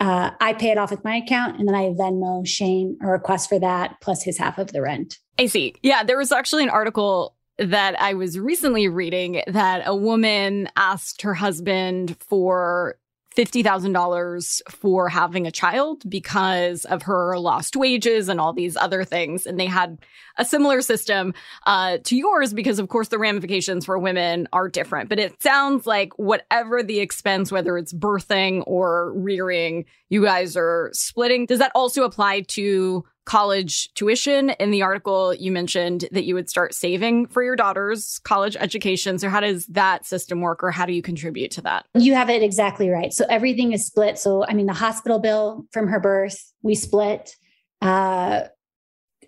uh, 0.00 0.30
I 0.40 0.52
pay 0.52 0.70
it 0.70 0.78
off 0.78 0.92
with 0.92 1.02
my 1.02 1.16
account 1.16 1.58
and 1.58 1.66
then 1.66 1.74
I 1.74 1.86
Venmo 1.90 2.46
Shane 2.46 2.96
a 3.02 3.08
request 3.08 3.48
for 3.48 3.58
that 3.58 3.96
plus 4.00 4.22
his 4.22 4.38
half 4.38 4.56
of 4.58 4.72
the 4.72 4.80
rent. 4.80 5.18
I 5.40 5.46
see. 5.46 5.74
Yeah, 5.82 6.04
there 6.04 6.16
was 6.16 6.30
actually 6.30 6.62
an 6.62 6.70
article 6.70 7.34
that 7.58 8.00
I 8.00 8.14
was 8.14 8.38
recently 8.38 8.88
reading 8.88 9.42
that 9.46 9.82
a 9.84 9.94
woman 9.94 10.68
asked 10.76 11.22
her 11.22 11.34
husband 11.34 12.16
for 12.20 12.96
$50,000 13.38 14.62
for 14.68 15.08
having 15.08 15.46
a 15.46 15.52
child 15.52 16.02
because 16.10 16.84
of 16.86 17.02
her 17.02 17.38
lost 17.38 17.76
wages 17.76 18.28
and 18.28 18.40
all 18.40 18.52
these 18.52 18.76
other 18.76 19.04
things. 19.04 19.46
And 19.46 19.60
they 19.60 19.66
had 19.66 19.98
a 20.38 20.44
similar 20.44 20.82
system 20.82 21.34
uh, 21.64 21.98
to 22.02 22.16
yours 22.16 22.52
because, 22.52 22.80
of 22.80 22.88
course, 22.88 23.08
the 23.08 23.18
ramifications 23.18 23.84
for 23.84 23.96
women 23.96 24.48
are 24.52 24.68
different. 24.68 25.08
But 25.08 25.20
it 25.20 25.40
sounds 25.40 25.86
like 25.86 26.18
whatever 26.18 26.82
the 26.82 26.98
expense, 26.98 27.52
whether 27.52 27.78
it's 27.78 27.92
birthing 27.92 28.64
or 28.66 29.12
rearing, 29.12 29.84
you 30.08 30.24
guys 30.24 30.56
are 30.56 30.90
splitting. 30.92 31.46
Does 31.46 31.60
that 31.60 31.72
also 31.76 32.02
apply 32.02 32.40
to 32.40 33.04
college 33.28 33.92
tuition. 33.92 34.50
In 34.58 34.70
the 34.70 34.80
article, 34.80 35.34
you 35.34 35.52
mentioned 35.52 36.08
that 36.12 36.24
you 36.24 36.34
would 36.34 36.48
start 36.48 36.74
saving 36.74 37.26
for 37.26 37.42
your 37.42 37.56
daughter's 37.56 38.18
college 38.20 38.56
education. 38.58 39.18
So, 39.18 39.28
how 39.28 39.40
does 39.40 39.66
that 39.66 40.06
system 40.06 40.40
work, 40.40 40.64
or 40.64 40.70
how 40.70 40.86
do 40.86 40.94
you 40.94 41.02
contribute 41.02 41.50
to 41.52 41.60
that? 41.62 41.84
You 41.94 42.14
have 42.14 42.30
it 42.30 42.42
exactly 42.42 42.88
right. 42.88 43.12
So, 43.12 43.26
everything 43.28 43.72
is 43.72 43.86
split. 43.86 44.18
So, 44.18 44.46
I 44.48 44.54
mean, 44.54 44.64
the 44.64 44.72
hospital 44.72 45.18
bill 45.18 45.66
from 45.72 45.88
her 45.88 46.00
birth, 46.00 46.52
we 46.62 46.74
split. 46.74 47.36
Uh, 47.82 48.44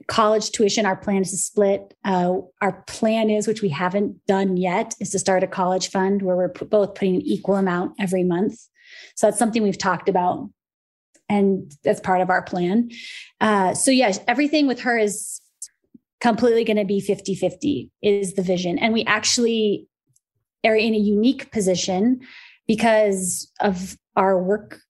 college 0.07 0.51
tuition, 0.51 0.87
our 0.87 0.97
plan 0.97 1.21
is 1.21 1.31
to 1.33 1.37
split. 1.37 1.95
Uh, 2.03 2.39
our 2.63 2.83
plan 2.87 3.29
is, 3.29 3.47
which 3.47 3.61
we 3.61 3.69
haven't 3.69 4.25
done 4.27 4.57
yet, 4.57 4.95
is 4.99 5.11
to 5.11 5.19
start 5.19 5.45
a 5.45 5.47
college 5.47 5.91
fund 5.91 6.23
where 6.23 6.37
we're 6.37 6.49
p- 6.49 6.65
both 6.65 6.95
putting 6.95 7.17
an 7.17 7.23
equal 7.23 7.57
amount 7.57 7.93
every 8.01 8.25
month. 8.25 8.55
So 9.15 9.27
that's 9.27 9.39
something 9.39 9.63
we've 9.63 9.77
talked 9.77 10.09
about 10.09 10.49
and 11.31 11.73
that's 11.85 12.01
part 12.01 12.21
of 12.21 12.29
our 12.29 12.43
plan. 12.43 12.91
Uh, 13.41 13.73
so 13.73 13.91
yes, 13.91 14.19
everything 14.27 14.67
with 14.67 14.81
her 14.81 14.99
is 14.99 15.41
completely 16.21 16.65
going 16.65 16.77
to 16.77 16.85
be 16.85 17.01
50 17.01 17.35
50 17.35 17.91
is 18.03 18.35
the 18.35 18.43
vision. 18.43 18.79
And 18.79 18.93
we 18.93 19.05
actually 19.05 19.87
are 20.67 20.77
in 20.77 20.93
a 20.93 20.99
unique 20.99 21.51
position 21.53 22.21
because 22.67 23.51
of 23.61 23.97
our 24.17 24.43
work 24.43 24.81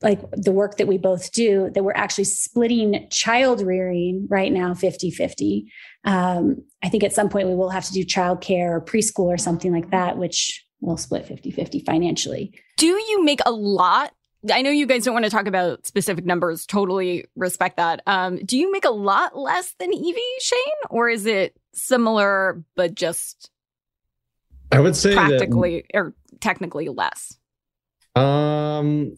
like 0.00 0.20
the 0.30 0.52
work 0.52 0.76
that 0.76 0.86
we 0.86 0.96
both 0.96 1.32
do 1.32 1.70
that 1.74 1.82
we're 1.82 1.92
actually 1.94 2.22
splitting 2.22 3.08
child 3.10 3.60
rearing 3.60 4.28
right 4.30 4.52
now 4.52 4.74
50 4.74 5.10
50 5.10 5.72
um, 6.04 6.62
i 6.84 6.88
think 6.88 7.02
at 7.02 7.12
some 7.12 7.28
point 7.28 7.48
we 7.48 7.54
will 7.54 7.70
have 7.70 7.84
to 7.86 7.92
do 7.92 8.04
childcare 8.04 8.70
or 8.70 8.80
preschool 8.80 9.24
or 9.24 9.38
something 9.38 9.72
like 9.72 9.90
that 9.90 10.16
which 10.16 10.64
will 10.80 10.96
split 10.96 11.26
50 11.26 11.50
50 11.50 11.80
financially 11.80 12.52
do 12.76 12.86
you 12.86 13.24
make 13.24 13.40
a 13.46 13.50
lot 13.50 14.12
I 14.52 14.62
know 14.62 14.70
you 14.70 14.86
guys 14.86 15.04
don't 15.04 15.14
want 15.14 15.24
to 15.24 15.30
talk 15.30 15.46
about 15.46 15.86
specific 15.86 16.24
numbers. 16.24 16.64
Totally 16.64 17.24
respect 17.34 17.76
that. 17.76 18.02
Um, 18.06 18.36
do 18.44 18.56
you 18.56 18.70
make 18.70 18.84
a 18.84 18.90
lot 18.90 19.36
less 19.36 19.74
than 19.78 19.92
Evie, 19.92 20.20
Shane, 20.40 20.58
or 20.90 21.08
is 21.08 21.26
it 21.26 21.56
similar 21.74 22.62
but 22.76 22.94
just? 22.94 23.50
I 24.70 24.80
would 24.80 24.94
say 24.94 25.14
practically 25.14 25.84
that, 25.92 25.98
or 25.98 26.14
technically 26.40 26.88
less. 26.88 27.36
Um, 28.14 29.16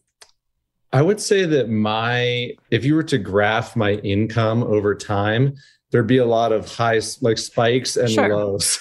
I 0.92 1.02
would 1.02 1.20
say 1.20 1.44
that 1.44 1.68
my, 1.68 2.52
if 2.70 2.84
you 2.84 2.94
were 2.94 3.02
to 3.04 3.18
graph 3.18 3.76
my 3.76 3.92
income 3.94 4.62
over 4.62 4.94
time, 4.94 5.54
there'd 5.90 6.06
be 6.06 6.18
a 6.18 6.24
lot 6.26 6.52
of 6.52 6.72
high, 6.74 7.00
like 7.20 7.38
spikes 7.38 7.96
and 7.96 8.10
Sure. 8.10 8.34
lows. 8.34 8.78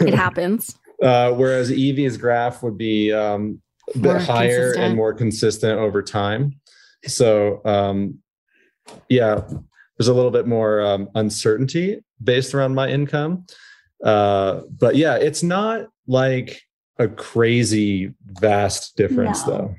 It 0.00 0.14
happens. 0.14 0.76
Uh, 1.00 1.32
whereas 1.32 1.70
Evie's 1.70 2.16
graph 2.16 2.62
would 2.62 2.76
be 2.78 3.12
um, 3.12 3.60
bit 4.00 4.20
higher 4.22 4.72
consistent. 4.72 4.84
and 4.84 4.96
more 4.96 5.14
consistent 5.14 5.78
over 5.78 6.02
time. 6.02 6.60
So, 7.06 7.60
um, 7.64 8.18
yeah, 9.08 9.40
there's 9.96 10.08
a 10.08 10.14
little 10.14 10.30
bit 10.30 10.46
more 10.46 10.80
um, 10.80 11.08
uncertainty 11.14 12.02
based 12.22 12.54
around 12.54 12.74
my 12.74 12.88
income. 12.88 13.46
Uh, 14.02 14.62
but 14.70 14.96
yeah, 14.96 15.16
it's 15.16 15.42
not 15.42 15.88
like 16.06 16.60
a 16.98 17.08
crazy 17.08 18.14
vast 18.24 18.96
difference, 18.96 19.46
No. 19.46 19.52
though. 19.52 19.74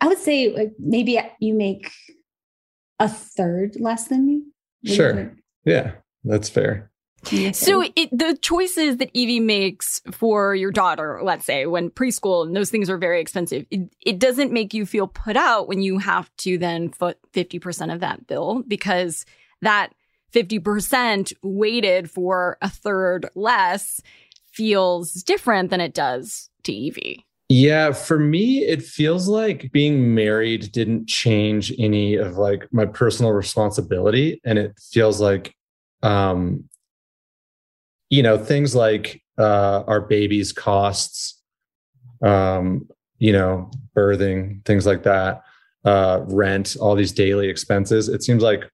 I 0.00 0.08
would 0.08 0.18
say 0.18 0.52
like 0.54 0.72
maybe 0.78 1.20
you 1.40 1.54
make 1.54 1.90
a 2.98 3.08
third 3.08 3.76
less 3.80 4.08
than 4.08 4.26
me. 4.26 4.42
Sure. 4.84 5.34
Yeah, 5.64 5.92
that's 6.24 6.48
fair. 6.48 6.90
So 7.52 7.84
it, 7.94 8.10
the 8.10 8.36
choices 8.40 8.96
that 8.98 9.10
Evie 9.12 9.40
makes 9.40 10.00
for 10.10 10.54
your 10.54 10.70
daughter, 10.70 11.20
let's 11.22 11.46
say 11.46 11.66
when 11.66 11.90
preschool 11.90 12.44
and 12.44 12.54
those 12.54 12.70
things 12.70 12.90
are 12.90 12.98
very 12.98 13.20
expensive, 13.20 13.64
it, 13.70 13.88
it 14.00 14.18
doesn't 14.18 14.52
make 14.52 14.74
you 14.74 14.84
feel 14.84 15.06
put 15.06 15.36
out 15.36 15.68
when 15.68 15.82
you 15.82 15.98
have 15.98 16.30
to 16.38 16.58
then 16.58 16.90
foot 16.90 17.18
50% 17.32 17.92
of 17.92 18.00
that 18.00 18.26
bill 18.26 18.64
because 18.66 19.24
that 19.60 19.92
50% 20.32 21.32
weighted 21.42 22.10
for 22.10 22.58
a 22.60 22.68
third 22.68 23.28
less 23.34 24.00
feels 24.52 25.12
different 25.22 25.70
than 25.70 25.80
it 25.80 25.94
does 25.94 26.50
to 26.64 26.72
Evie. 26.72 27.26
Yeah, 27.48 27.92
for 27.92 28.18
me, 28.18 28.64
it 28.64 28.82
feels 28.82 29.28
like 29.28 29.70
being 29.72 30.14
married 30.14 30.72
didn't 30.72 31.06
change 31.06 31.72
any 31.78 32.14
of 32.14 32.36
like 32.36 32.66
my 32.72 32.86
personal 32.86 33.32
responsibility. 33.32 34.40
And 34.44 34.58
it 34.58 34.78
feels 34.90 35.20
like, 35.20 35.54
um, 36.02 36.64
you 38.12 38.22
know, 38.22 38.36
things 38.36 38.76
like 38.76 39.22
uh, 39.38 39.84
our 39.86 40.02
baby's 40.02 40.52
costs, 40.52 41.40
um, 42.22 42.86
you 43.18 43.32
know, 43.32 43.70
birthing, 43.96 44.62
things 44.66 44.84
like 44.84 45.04
that, 45.04 45.40
uh, 45.86 46.20
rent, 46.26 46.76
all 46.78 46.94
these 46.94 47.12
daily 47.12 47.48
expenses. 47.48 48.10
It 48.10 48.22
seems 48.22 48.42
like 48.42 48.68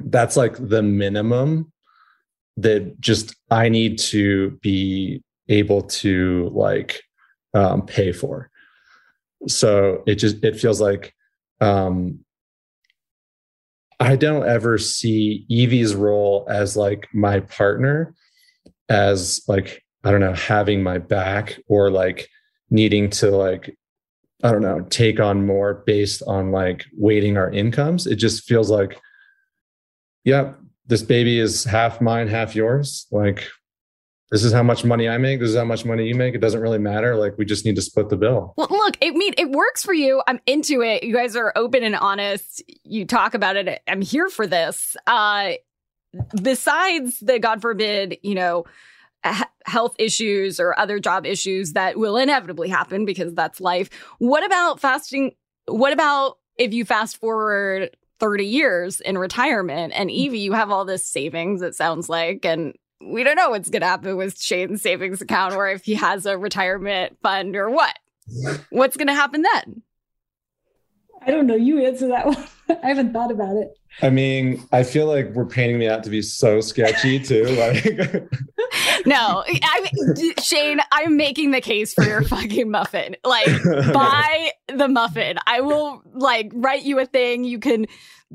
that's 0.00 0.36
like 0.36 0.56
the 0.58 0.82
minimum 0.82 1.72
that 2.56 3.00
just 3.00 3.36
I 3.52 3.68
need 3.68 4.00
to 4.00 4.58
be 4.62 5.22
able 5.48 5.82
to 5.82 6.50
like 6.52 7.00
um, 7.54 7.86
pay 7.86 8.10
for. 8.10 8.50
So 9.46 10.02
it 10.08 10.16
just 10.16 10.42
it 10.42 10.58
feels 10.58 10.80
like 10.80 11.14
um, 11.60 12.18
I 14.00 14.16
don't 14.16 14.48
ever 14.48 14.76
see 14.76 15.46
Evie's 15.48 15.94
role 15.94 16.48
as 16.50 16.76
like 16.76 17.06
my 17.14 17.38
partner 17.38 18.12
as 18.88 19.42
like 19.48 19.84
I 20.04 20.10
don't 20.10 20.20
know 20.20 20.34
having 20.34 20.82
my 20.82 20.98
back 20.98 21.58
or 21.68 21.90
like 21.90 22.28
needing 22.70 23.10
to 23.10 23.30
like 23.30 23.76
I 24.42 24.52
don't 24.52 24.62
know 24.62 24.80
take 24.90 25.20
on 25.20 25.46
more 25.46 25.82
based 25.86 26.22
on 26.26 26.52
like 26.52 26.84
weighting 26.96 27.36
our 27.36 27.50
incomes. 27.50 28.06
It 28.06 28.16
just 28.16 28.44
feels 28.44 28.70
like 28.70 29.00
yeah, 30.24 30.52
this 30.86 31.02
baby 31.02 31.38
is 31.38 31.64
half 31.64 32.00
mine, 32.00 32.28
half 32.28 32.54
yours. 32.54 33.06
Like 33.10 33.48
this 34.30 34.42
is 34.42 34.52
how 34.52 34.62
much 34.62 34.84
money 34.84 35.08
I 35.08 35.18
make. 35.18 35.38
This 35.38 35.50
is 35.50 35.56
how 35.56 35.64
much 35.64 35.84
money 35.84 36.06
you 36.08 36.14
make. 36.14 36.34
It 36.34 36.40
doesn't 36.40 36.60
really 36.60 36.78
matter. 36.78 37.14
Like 37.14 37.38
we 37.38 37.44
just 37.44 37.64
need 37.64 37.76
to 37.76 37.82
split 37.82 38.08
the 38.08 38.16
bill. 38.16 38.54
Well, 38.56 38.66
look, 38.70 38.96
I 39.02 39.10
mean, 39.10 39.34
it 39.38 39.50
works 39.50 39.84
for 39.84 39.94
you. 39.94 40.22
I'm 40.26 40.40
into 40.46 40.82
it. 40.82 41.04
You 41.04 41.14
guys 41.14 41.36
are 41.36 41.52
open 41.54 41.84
and 41.84 41.94
honest. 41.94 42.62
You 42.82 43.04
talk 43.04 43.34
about 43.34 43.54
it. 43.54 43.80
I'm 43.86 44.02
here 44.02 44.28
for 44.28 44.46
this. 44.46 44.96
Uh, 45.06 45.52
besides 46.42 47.20
the 47.20 47.38
God 47.38 47.60
forbid, 47.60 48.18
you 48.22 48.34
know, 48.34 48.64
health 49.64 49.96
issues 49.98 50.60
or 50.60 50.78
other 50.78 50.98
job 50.98 51.26
issues 51.26 51.72
that 51.72 51.98
will 51.98 52.16
inevitably 52.16 52.68
happen 52.68 53.04
because 53.04 53.34
that's 53.34 53.60
life. 53.60 53.90
What 54.18 54.44
about 54.44 54.80
fasting? 54.80 55.32
What 55.66 55.92
about 55.92 56.38
if 56.56 56.72
you 56.72 56.84
fast 56.84 57.18
forward 57.18 57.96
30 58.20 58.44
years 58.44 59.00
in 59.00 59.18
retirement 59.18 59.92
and 59.94 60.10
mm. 60.10 60.12
Evie, 60.14 60.38
you 60.38 60.52
have 60.52 60.70
all 60.70 60.84
this 60.84 61.06
savings, 61.06 61.62
it 61.62 61.74
sounds 61.74 62.08
like, 62.08 62.44
and 62.44 62.74
we 63.02 63.24
don't 63.24 63.36
know 63.36 63.50
what's 63.50 63.68
going 63.68 63.82
to 63.82 63.88
happen 63.88 64.16
with 64.16 64.40
Shane's 64.40 64.82
savings 64.82 65.20
account 65.20 65.54
or 65.54 65.68
if 65.68 65.84
he 65.84 65.94
has 65.94 66.24
a 66.26 66.38
retirement 66.38 67.18
fund 67.22 67.56
or 67.56 67.70
what. 67.70 67.98
What's 68.70 68.96
going 68.96 69.06
to 69.06 69.14
happen 69.14 69.42
then? 69.42 69.82
I 71.26 71.32
don't 71.32 71.46
know. 71.46 71.56
You 71.56 71.84
answer 71.84 72.08
that 72.08 72.26
one. 72.26 72.44
I 72.82 72.88
haven't 72.88 73.12
thought 73.12 73.30
about 73.30 73.56
it. 73.56 73.76
I 74.02 74.10
mean, 74.10 74.62
I 74.72 74.82
feel 74.82 75.06
like 75.06 75.30
we're 75.30 75.46
painting 75.46 75.78
me 75.78 75.88
out 75.88 76.04
to 76.04 76.10
be 76.10 76.22
so 76.22 76.60
sketchy 76.60 77.18
too. 77.18 77.44
Like, 77.56 77.84
No, 79.06 79.44
I 79.46 79.90
Shane, 80.42 80.80
I'm 80.92 81.16
making 81.16 81.50
the 81.52 81.60
case 81.60 81.94
for 81.94 82.04
your 82.04 82.22
fucking 82.22 82.70
muffin. 82.70 83.16
Like, 83.24 83.46
buy 83.92 84.50
the 84.68 84.88
muffin. 84.88 85.38
I 85.46 85.60
will 85.60 86.02
like 86.12 86.50
write 86.52 86.82
you 86.82 86.98
a 86.98 87.06
thing. 87.06 87.44
You 87.44 87.58
can 87.58 87.86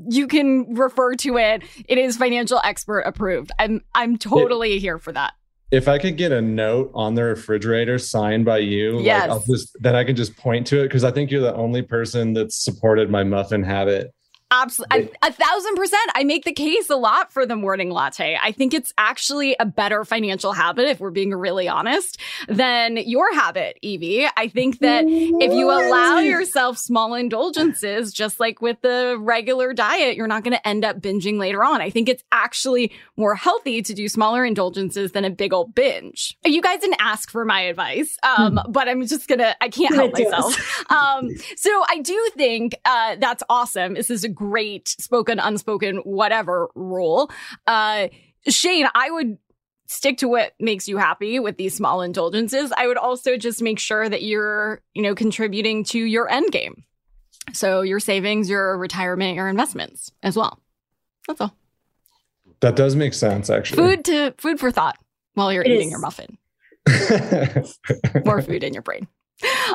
you 0.08 0.26
can 0.26 0.74
refer 0.74 1.14
to 1.16 1.36
it. 1.36 1.62
It 1.88 1.98
is 1.98 2.16
financial 2.16 2.60
expert 2.64 3.00
approved. 3.00 3.52
I'm 3.58 3.82
I'm 3.94 4.16
totally 4.16 4.78
here 4.78 4.98
for 4.98 5.12
that. 5.12 5.34
If 5.72 5.88
I 5.88 5.98
could 5.98 6.18
get 6.18 6.30
a 6.32 6.40
note 6.42 6.90
on 6.94 7.14
the 7.14 7.24
refrigerator 7.24 7.98
signed 7.98 8.44
by 8.44 8.58
you, 8.58 9.00
Yes. 9.00 9.22
like 9.22 9.30
I'll 9.30 9.44
just 9.50 9.74
then 9.80 9.96
I 9.96 10.04
can 10.04 10.14
just 10.14 10.36
point 10.36 10.66
to 10.68 10.80
it 10.80 10.84
because 10.84 11.02
I 11.02 11.10
think 11.10 11.30
you're 11.30 11.40
the 11.40 11.54
only 11.54 11.80
person 11.82 12.34
that's 12.34 12.56
supported 12.62 13.10
my 13.10 13.24
muffin 13.24 13.62
habit. 13.62 14.12
Absolutely. 14.52 15.10
A, 15.22 15.28
a 15.28 15.32
thousand 15.32 15.76
percent. 15.76 16.10
I 16.14 16.24
make 16.24 16.44
the 16.44 16.52
case 16.52 16.90
a 16.90 16.96
lot 16.96 17.32
for 17.32 17.46
the 17.46 17.56
morning 17.56 17.90
latte. 17.90 18.38
I 18.40 18.52
think 18.52 18.74
it's 18.74 18.92
actually 18.98 19.56
a 19.58 19.64
better 19.64 20.04
financial 20.04 20.52
habit, 20.52 20.88
if 20.88 21.00
we're 21.00 21.10
being 21.10 21.34
really 21.34 21.68
honest, 21.68 22.20
than 22.48 22.98
your 22.98 23.34
habit, 23.34 23.78
Evie. 23.80 24.26
I 24.36 24.48
think 24.48 24.80
that 24.80 25.04
if 25.06 25.52
you 25.52 25.70
allow 25.70 26.18
yourself 26.18 26.76
small 26.76 27.14
indulgences, 27.14 28.12
just 28.12 28.38
like 28.38 28.60
with 28.60 28.80
the 28.82 29.16
regular 29.18 29.72
diet, 29.72 30.16
you're 30.16 30.26
not 30.26 30.44
going 30.44 30.56
to 30.56 30.68
end 30.68 30.84
up 30.84 31.00
binging 31.00 31.38
later 31.38 31.64
on. 31.64 31.80
I 31.80 31.88
think 31.88 32.08
it's 32.08 32.22
actually 32.30 32.92
more 33.16 33.34
healthy 33.34 33.80
to 33.80 33.94
do 33.94 34.06
smaller 34.08 34.44
indulgences 34.44 35.12
than 35.12 35.24
a 35.24 35.30
big 35.30 35.54
old 35.54 35.74
binge. 35.74 36.36
You 36.44 36.60
guys 36.60 36.80
didn't 36.80 37.00
ask 37.00 37.30
for 37.30 37.46
my 37.46 37.62
advice, 37.62 38.18
um, 38.22 38.60
but 38.68 38.86
I'm 38.86 39.06
just 39.06 39.28
gonna, 39.28 39.54
I 39.62 39.68
can't 39.68 39.94
help 39.94 40.12
to 40.14 40.24
myself. 40.24 40.90
Um, 40.90 41.30
so 41.56 41.84
I 41.88 42.00
do 42.00 42.30
think 42.36 42.74
uh, 42.84 43.16
that's 43.18 43.42
awesome. 43.48 43.94
This 43.94 44.10
is 44.10 44.24
a 44.24 44.28
great 44.50 44.88
spoken, 44.88 45.38
unspoken, 45.38 45.96
whatever 45.98 46.68
rule. 46.74 47.30
Uh, 47.66 48.08
Shane, 48.48 48.88
I 48.94 49.10
would 49.10 49.38
stick 49.86 50.18
to 50.18 50.28
what 50.28 50.52
makes 50.58 50.88
you 50.88 50.96
happy 50.96 51.38
with 51.38 51.56
these 51.56 51.74
small 51.74 52.02
indulgences. 52.02 52.72
I 52.76 52.86
would 52.86 52.96
also 52.96 53.36
just 53.36 53.62
make 53.62 53.78
sure 53.78 54.08
that 54.08 54.22
you're, 54.22 54.80
you 54.94 55.02
know, 55.02 55.14
contributing 55.14 55.84
to 55.84 55.98
your 55.98 56.28
end 56.28 56.50
game. 56.50 56.84
So 57.52 57.82
your 57.82 58.00
savings, 58.00 58.48
your 58.48 58.76
retirement, 58.78 59.36
your 59.36 59.48
investments 59.48 60.10
as 60.22 60.36
well. 60.36 60.60
That's 61.28 61.40
all. 61.40 61.54
That 62.60 62.76
does 62.76 62.96
make 62.96 63.14
sense, 63.14 63.50
actually. 63.50 63.76
Food 63.76 64.04
to 64.06 64.34
food 64.38 64.58
for 64.60 64.70
thought 64.70 64.96
while 65.34 65.52
you're 65.52 65.62
It 65.64 65.70
eating 65.72 65.88
is. 65.88 65.90
your 65.90 66.00
muffin. 66.00 66.38
More 68.24 68.42
food 68.42 68.64
in 68.64 68.72
your 68.72 68.82
brain. 68.82 69.06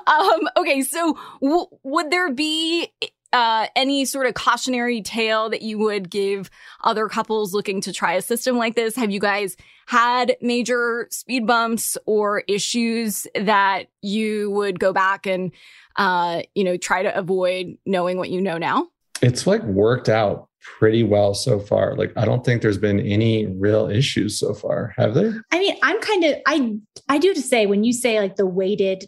Um, 0.07 0.47
okay, 0.57 0.81
so 0.81 1.17
w- 1.41 1.67
would 1.83 2.09
there 2.11 2.31
be 2.33 2.89
uh, 3.33 3.67
any 3.75 4.05
sort 4.05 4.25
of 4.25 4.33
cautionary 4.33 5.01
tale 5.01 5.49
that 5.49 5.61
you 5.61 5.77
would 5.79 6.09
give 6.09 6.49
other 6.83 7.07
couples 7.07 7.53
looking 7.53 7.81
to 7.81 7.93
try 7.93 8.13
a 8.13 8.21
system 8.21 8.57
like 8.57 8.75
this? 8.75 8.95
Have 8.95 9.11
you 9.11 9.19
guys 9.19 9.57
had 9.87 10.35
major 10.41 11.07
speed 11.11 11.45
bumps 11.45 11.97
or 12.05 12.43
issues 12.47 13.27
that 13.35 13.85
you 14.01 14.51
would 14.51 14.79
go 14.79 14.93
back 14.93 15.25
and 15.25 15.51
uh, 15.95 16.41
you 16.55 16.63
know 16.63 16.77
try 16.77 17.03
to 17.03 17.17
avoid 17.17 17.77
knowing 17.85 18.17
what 18.17 18.29
you 18.29 18.41
know 18.41 18.57
now? 18.57 18.87
it's 19.21 19.47
like 19.47 19.63
worked 19.63 20.09
out 20.09 20.49
pretty 20.59 21.03
well 21.03 21.33
so 21.33 21.59
far. 21.59 21.95
Like 21.95 22.13
I 22.15 22.25
don't 22.25 22.43
think 22.43 22.61
there's 22.61 22.77
been 22.77 22.99
any 22.99 23.45
real 23.45 23.89
issues 23.89 24.39
so 24.39 24.53
far. 24.53 24.93
Have 24.97 25.13
there? 25.13 25.41
I 25.51 25.59
mean, 25.59 25.77
I'm 25.83 25.99
kind 26.01 26.23
of 26.25 26.35
I 26.45 26.77
I 27.09 27.17
do 27.17 27.29
have 27.29 27.37
to 27.37 27.43
say 27.43 27.65
when 27.65 27.83
you 27.83 27.93
say 27.93 28.19
like 28.19 28.35
the 28.35 28.45
weighted 28.45 29.05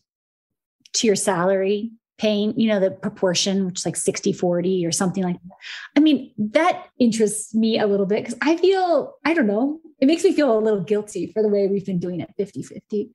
to 0.94 1.08
your 1.08 1.16
salary 1.16 1.92
paying, 2.20 2.54
you 2.60 2.68
know, 2.68 2.80
the 2.80 2.92
proportion, 2.92 3.66
which 3.66 3.80
is 3.80 3.86
like 3.86 3.96
60 3.96 4.34
40 4.34 4.86
or 4.86 4.92
something 4.92 5.24
like 5.24 5.42
that. 5.42 5.56
I 5.98 6.02
mean, 6.02 6.32
that 6.38 6.86
interests 7.00 7.56
me 7.56 7.80
a 7.80 7.88
little 7.88 8.06
bit 8.06 8.24
because 8.24 8.38
I 8.42 8.58
feel, 8.58 9.16
I 9.26 9.34
don't 9.34 9.48
know, 9.48 9.80
it 10.00 10.06
makes 10.06 10.24
me 10.24 10.34
feel 10.34 10.56
a 10.58 10.60
little 10.60 10.82
guilty 10.82 11.32
for 11.34 11.42
the 11.42 11.50
way 11.50 11.68
we've 11.68 11.86
been 11.86 12.00
doing 12.00 12.20
it 12.20 12.30
50 12.38 12.62
50. 12.62 13.12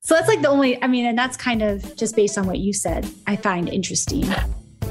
So 0.00 0.14
that's 0.14 0.28
like 0.28 0.42
the 0.42 0.48
only, 0.48 0.82
I 0.82 0.86
mean, 0.86 1.06
and 1.06 1.16
that's 1.16 1.36
kind 1.36 1.62
of 1.62 1.96
just 1.96 2.14
based 2.14 2.36
on 2.36 2.46
what 2.46 2.58
you 2.58 2.74
said, 2.74 3.08
I 3.26 3.36
find 3.36 3.68
interesting. 3.68 4.26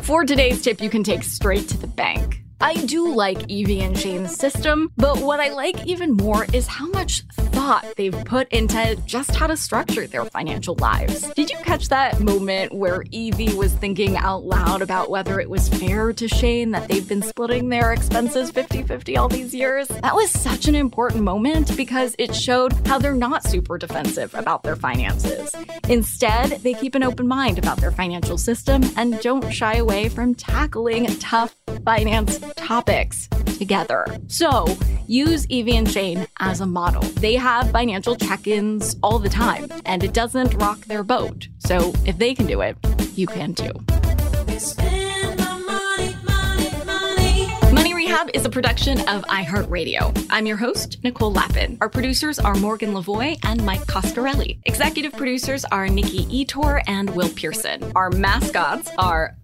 For 0.01 0.25
today's 0.25 0.61
tip, 0.63 0.81
you 0.81 0.89
can 0.89 1.03
take 1.03 1.23
straight 1.23 1.69
to 1.69 1.77
the 1.77 1.87
bank. 1.87 2.42
I 2.61 2.75
do 2.85 3.13
like 3.13 3.49
Evie 3.49 3.81
and 3.81 3.97
Shane's 3.97 4.35
system, 4.35 4.91
but 4.97 5.19
what 5.19 5.39
I 5.39 5.49
like 5.49 5.85
even 5.85 6.13
more 6.13 6.45
is 6.53 6.67
how 6.67 6.87
much 6.87 7.23
thought 7.53 7.85
they've 7.97 8.25
put 8.25 8.47
into 8.49 8.95
just 9.05 9.35
how 9.35 9.47
to 9.47 9.57
structure 9.57 10.07
their 10.07 10.25
financial 10.25 10.75
lives. 10.79 11.29
Did 11.33 11.49
you 11.49 11.57
catch 11.57 11.89
that 11.89 12.19
moment 12.19 12.73
where 12.73 13.03
Evie 13.11 13.53
was 13.53 13.73
thinking 13.73 14.17
out 14.17 14.43
loud 14.43 14.81
about 14.81 15.09
whether 15.09 15.39
it 15.39 15.49
was 15.49 15.69
fair 15.69 16.13
to 16.13 16.27
Shane 16.27 16.71
that 16.71 16.87
they've 16.87 17.07
been 17.07 17.21
splitting 17.21 17.69
their 17.69 17.93
expenses 17.93 18.51
50 18.51 18.83
50 18.83 19.17
all 19.17 19.29
these 19.29 19.53
years? 19.53 19.87
That 19.87 20.15
was 20.15 20.31
such 20.31 20.67
an 20.67 20.75
important 20.75 21.23
moment 21.23 21.75
because 21.77 22.15
it 22.17 22.35
showed 22.35 22.73
how 22.87 22.97
they're 22.99 23.13
not 23.13 23.43
super 23.43 23.77
defensive 23.77 24.33
about 24.33 24.63
their 24.63 24.75
finances. 24.75 25.53
Instead, 25.89 26.51
they 26.63 26.73
keep 26.73 26.95
an 26.95 27.03
open 27.03 27.27
mind 27.27 27.59
about 27.59 27.77
their 27.77 27.91
financial 27.91 28.37
system 28.37 28.83
and 28.97 29.19
don't 29.21 29.51
shy 29.51 29.75
away 29.75 30.09
from 30.09 30.33
tackling 30.33 31.05
tough 31.17 31.55
finance 31.85 32.39
topics 32.55 33.27
together. 33.57 34.05
So 34.27 34.65
use 35.07 35.47
Evie 35.47 35.77
and 35.77 35.89
Shane 35.89 36.27
as 36.39 36.61
a 36.61 36.65
model. 36.65 37.01
They 37.01 37.35
have 37.35 37.71
financial 37.71 38.15
check 38.15 38.47
ins 38.47 38.95
all 39.03 39.19
the 39.19 39.29
time, 39.29 39.69
and 39.85 40.03
it 40.03 40.13
doesn't 40.13 40.53
rock 40.55 40.79
their 40.81 41.03
boat. 41.03 41.47
So 41.59 41.93
if 42.05 42.17
they 42.17 42.33
can 42.33 42.45
do 42.45 42.61
it, 42.61 42.77
you 43.15 43.27
can 43.27 43.53
too. 43.53 43.73
Money 47.73 47.93
Rehab 47.93 48.29
is 48.33 48.45
a 48.45 48.49
production 48.49 48.99
of 49.09 49.23
iHeartRadio. 49.23 50.27
I'm 50.29 50.45
your 50.45 50.57
host, 50.57 50.97
Nicole 51.03 51.31
Lapin. 51.31 51.77
Our 51.81 51.89
producers 51.89 52.39
are 52.39 52.55
Morgan 52.55 52.93
Lavoie 52.93 53.37
and 53.43 53.65
Mike 53.65 53.85
Coscarelli. 53.87 54.59
Executive 54.65 55.13
producers 55.13 55.65
are 55.65 55.87
Nikki 55.87 56.25
Ettore 56.45 56.81
and 56.87 57.09
Will 57.15 57.29
Pearson. 57.29 57.91
Our 57.95 58.11
mascots 58.11 58.89
are 58.97 59.35